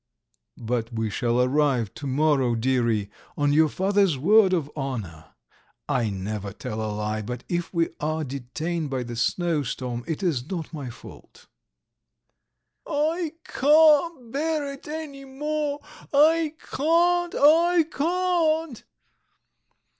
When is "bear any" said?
14.31-15.23